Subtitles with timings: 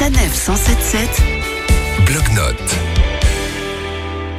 [0.00, 1.22] Sanef 177
[2.06, 2.79] Bloc-notes.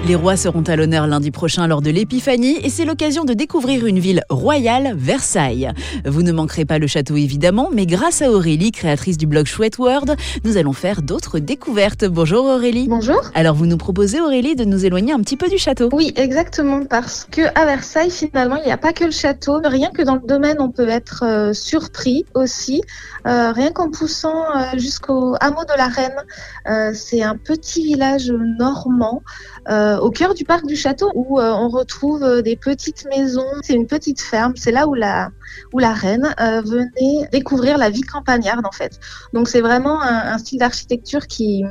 [0.08, 3.86] Les rois seront à l'honneur lundi prochain lors de l'Épiphanie et c'est l'occasion de découvrir
[3.86, 5.72] une ville royale, Versailles.
[6.06, 9.78] Vous ne manquerez pas le château évidemment, mais grâce à Aurélie, créatrice du blog Chouette
[9.78, 12.04] World, nous allons faire d'autres découvertes.
[12.06, 12.88] Bonjour Aurélie.
[12.88, 13.22] Bonjour.
[13.36, 15.90] Alors vous nous proposez Aurélie de nous éloigner un petit peu du château.
[15.94, 19.62] Oui, exactement, parce que à Versailles, finalement, il n'y a pas que le château.
[19.64, 22.82] Rien que dans le domaine, on peut être euh, surpris aussi.
[23.28, 29.22] Euh, rien qu'en poussant euh, jusqu'au hameau de la Reine, c'est un petit village normand
[29.70, 33.46] euh, au cœur du parc du château où euh, on retrouve euh, des petites maisons.
[33.62, 34.54] C'est une petite ferme.
[34.56, 35.30] C'est là où la
[35.74, 39.00] où la reine euh, venait découvrir la vie campagnarde en fait.
[39.34, 41.64] Donc c'est vraiment un, un style d'architecture qui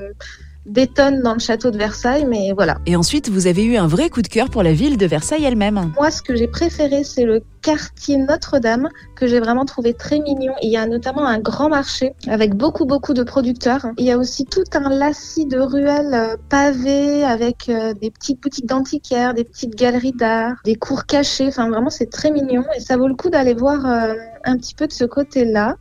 [0.66, 2.78] détonne dans le château de Versailles, mais voilà.
[2.86, 5.44] Et ensuite, vous avez eu un vrai coup de cœur pour la ville de Versailles
[5.44, 5.92] elle-même.
[5.96, 10.54] Moi, ce que j'ai préféré, c'est le quartier Notre-Dame, que j'ai vraiment trouvé très mignon.
[10.62, 13.86] Il y a notamment un grand marché avec beaucoup, beaucoup de producteurs.
[13.98, 18.40] Il y a aussi tout un lacis de ruelles euh, pavées avec euh, des petites
[18.42, 21.48] boutiques d'antiquaires, des petites galeries d'art, des cours cachés.
[21.48, 24.14] Enfin, vraiment, c'est très mignon et ça vaut le coup d'aller voir euh,
[24.44, 25.76] un petit peu de ce côté-là.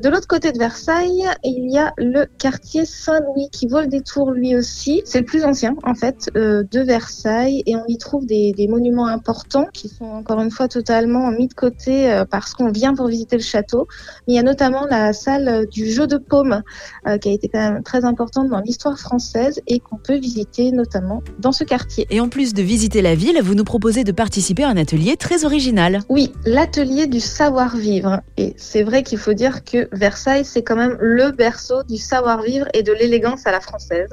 [0.00, 4.32] De l'autre côté de Versailles, il y a le quartier Saint-Louis qui vaut le détour
[4.32, 5.02] lui aussi.
[5.04, 9.66] C'est le plus ancien en fait de Versailles et on y trouve des, monuments importants
[9.72, 13.36] qui sont encore une fois totalement mis de côté euh, parce qu'on vient pour visiter
[13.36, 13.86] le château.
[14.26, 16.62] Mais il y a notamment la salle du jeu de paume
[17.06, 20.72] euh, qui a été quand même très importante dans l'histoire française et qu'on peut visiter
[20.72, 22.06] notamment dans ce quartier.
[22.10, 25.16] Et en plus de visiter la ville, vous nous proposez de participer à un atelier
[25.16, 26.00] très original.
[26.08, 28.20] Oui, l'atelier du savoir-vivre.
[28.36, 32.66] Et c'est vrai qu'il faut dire que Versailles, c'est quand même le berceau du savoir-vivre
[32.74, 34.10] et de l'élégance à la française.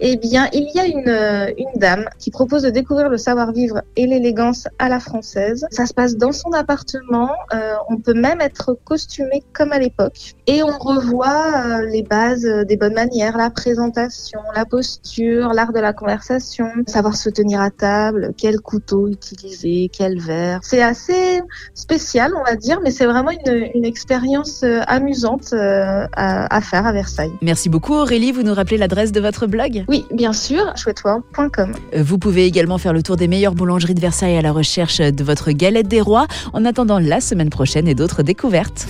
[0.00, 4.06] Eh bien, il y a une, une dame qui propose de découvrir le savoir-vivre et
[4.06, 5.66] l'élégance à la française.
[5.70, 7.30] Ça se passe dans son appartement.
[7.52, 10.34] Euh, on peut même être costumé comme à l'époque.
[10.46, 15.80] Et on revoit euh, les bases des bonnes manières, la présentation, la posture, l'art de
[15.80, 20.60] la conversation, savoir se tenir à table, quel couteau utiliser, quel verre.
[20.62, 21.40] C'est assez
[21.74, 26.60] spécial, on va dire, mais c'est vraiment une, une expérience euh, amusante euh, à, à,
[26.60, 27.32] faire à Versailles.
[27.42, 29.84] Merci beaucoup Aurélie, vous nous rappelez l'adresse de votre blog?
[29.88, 31.72] Oui, bien sûr, chouetteworld.com.
[31.96, 35.24] Vous pouvez également faire le tour des meilleures boulangeries de Versailles à la recherche de
[35.24, 36.19] votre galette des rois
[36.52, 38.86] en attendant la semaine prochaine et d'autres découvertes.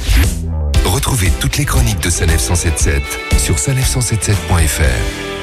[0.84, 3.02] Retrouvez toutes les chroniques de Sanef 177
[3.38, 5.39] sur sanef177.fr.